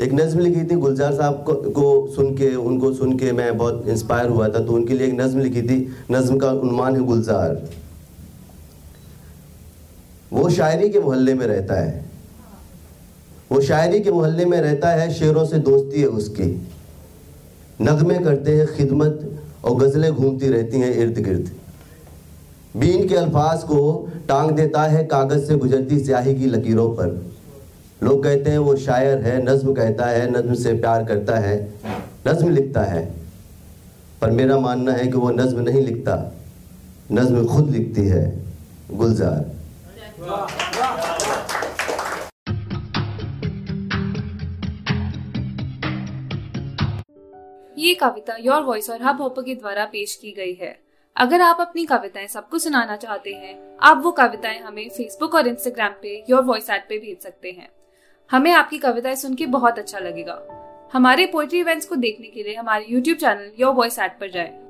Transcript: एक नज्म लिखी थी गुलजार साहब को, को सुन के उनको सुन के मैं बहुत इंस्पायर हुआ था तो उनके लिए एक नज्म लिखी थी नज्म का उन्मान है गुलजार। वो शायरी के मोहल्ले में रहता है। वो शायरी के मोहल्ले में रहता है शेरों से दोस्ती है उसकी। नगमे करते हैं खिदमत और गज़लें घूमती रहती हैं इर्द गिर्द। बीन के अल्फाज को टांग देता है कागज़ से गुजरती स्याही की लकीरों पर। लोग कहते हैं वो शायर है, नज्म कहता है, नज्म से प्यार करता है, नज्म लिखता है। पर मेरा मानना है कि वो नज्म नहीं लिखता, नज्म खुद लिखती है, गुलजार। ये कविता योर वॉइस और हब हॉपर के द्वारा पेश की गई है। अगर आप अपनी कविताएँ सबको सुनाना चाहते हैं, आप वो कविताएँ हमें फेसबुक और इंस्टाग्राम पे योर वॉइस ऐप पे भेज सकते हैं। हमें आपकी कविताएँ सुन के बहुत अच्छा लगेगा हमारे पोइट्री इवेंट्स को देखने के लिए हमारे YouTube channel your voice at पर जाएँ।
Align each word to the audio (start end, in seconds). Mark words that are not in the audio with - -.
एक 0.00 0.12
नज्म 0.12 0.40
लिखी 0.40 0.62
थी 0.62 0.74
गुलजार 0.74 1.12
साहब 1.12 1.42
को, 1.46 1.54
को 1.54 2.06
सुन 2.16 2.34
के 2.36 2.54
उनको 2.54 2.92
सुन 2.94 3.16
के 3.18 3.32
मैं 3.32 3.56
बहुत 3.58 3.88
इंस्पायर 3.88 4.28
हुआ 4.28 4.48
था 4.48 4.64
तो 4.64 4.72
उनके 4.72 4.94
लिए 4.94 5.06
एक 5.06 5.14
नज्म 5.20 5.40
लिखी 5.40 5.62
थी 5.62 5.76
नज्म 6.10 6.38
का 6.38 6.50
उन्मान 6.50 6.96
है 6.96 7.02
गुलजार। 7.02 7.62
वो 10.32 10.48
शायरी 10.50 10.90
के 10.90 11.00
मोहल्ले 11.00 11.34
में 11.34 11.46
रहता 11.46 11.74
है। 11.74 12.04
वो 13.52 13.60
शायरी 13.60 14.00
के 14.00 14.10
मोहल्ले 14.10 14.44
में 14.44 14.60
रहता 14.60 14.88
है 14.90 15.12
शेरों 15.14 15.44
से 15.44 15.58
दोस्ती 15.58 16.00
है 16.00 16.06
उसकी। 16.06 16.50
नगमे 17.82 18.18
करते 18.18 18.56
हैं 18.56 18.66
खिदमत 18.66 19.20
और 19.64 19.74
गज़लें 19.76 20.12
घूमती 20.12 20.48
रहती 20.48 20.80
हैं 20.80 20.92
इर्द 20.94 21.18
गिर्द। 21.18 21.50
बीन 22.76 23.08
के 23.08 23.16
अल्फाज 23.16 23.62
को 23.62 24.10
टांग 24.28 24.50
देता 24.50 24.82
है 24.82 25.04
कागज़ 25.04 25.44
से 25.44 25.56
गुजरती 25.56 25.98
स्याही 25.98 26.34
की 26.34 26.46
लकीरों 26.46 26.88
पर। 26.90 27.37
लोग 28.02 28.22
कहते 28.24 28.50
हैं 28.50 28.58
वो 28.58 28.76
शायर 28.76 29.18
है, 29.18 29.42
नज्म 29.44 29.74
कहता 29.74 30.06
है, 30.06 30.30
नज्म 30.30 30.54
से 30.54 30.72
प्यार 30.72 31.04
करता 31.04 31.36
है, 31.36 31.56
नज्म 32.28 32.48
लिखता 32.48 32.82
है। 32.82 33.04
पर 34.20 34.30
मेरा 34.30 34.58
मानना 34.58 34.92
है 34.92 35.06
कि 35.06 35.18
वो 35.18 35.30
नज्म 35.30 35.60
नहीं 35.60 35.80
लिखता, 35.82 36.16
नज्म 37.12 37.46
खुद 37.46 37.70
लिखती 37.70 38.06
है, 38.06 38.24
गुलजार। 38.90 39.44
ये 47.78 47.94
कविता 47.94 48.36
योर 48.40 48.62
वॉइस 48.62 48.90
और 48.90 49.02
हब 49.02 49.20
हॉपर 49.20 49.42
के 49.42 49.54
द्वारा 49.54 49.84
पेश 49.84 50.14
की 50.14 50.32
गई 50.32 50.54
है। 50.54 50.78
अगर 51.16 51.40
आप 51.40 51.58
अपनी 51.60 51.84
कविताएँ 51.86 52.26
सबको 52.26 52.58
सुनाना 52.58 52.96
चाहते 52.96 53.30
हैं, 53.30 53.58
आप 53.82 54.00
वो 54.04 54.10
कविताएँ 54.12 54.60
हमें 54.60 54.88
फेसबुक 54.88 55.34
और 55.34 55.48
इंस्टाग्राम 55.48 55.92
पे 56.02 56.24
योर 56.30 56.42
वॉइस 56.42 56.70
ऐप 56.70 56.86
पे 56.88 56.98
भेज 56.98 57.22
सकते 57.22 57.48
हैं। 57.48 57.68
हमें 58.30 58.50
आपकी 58.52 58.78
कविताएँ 58.78 59.14
सुन 59.16 59.34
के 59.34 59.46
बहुत 59.46 59.78
अच्छा 59.78 59.98
लगेगा 59.98 60.40
हमारे 60.92 61.26
पोइट्री 61.26 61.58
इवेंट्स 61.58 61.86
को 61.86 61.96
देखने 61.96 62.26
के 62.26 62.42
लिए 62.42 62.54
हमारे 62.54 62.86
YouTube 62.88 63.18
channel 63.18 63.50
your 63.60 63.74
voice 63.74 63.98
at 63.98 64.18
पर 64.20 64.30
जाएँ। 64.30 64.67